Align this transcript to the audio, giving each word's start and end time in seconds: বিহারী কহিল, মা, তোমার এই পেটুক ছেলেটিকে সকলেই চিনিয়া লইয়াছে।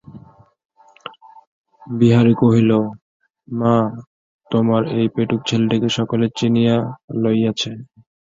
বিহারী 1.81 2.33
কহিল, 2.41 2.71
মা, 3.47 3.75
তোমার 4.47 4.81
এই 4.97 5.07
পেটুক 5.15 5.41
ছেলেটিকে 5.49 5.89
সকলেই 5.97 6.31
চিনিয়া 6.39 6.75
লইয়াছে। 7.21 7.71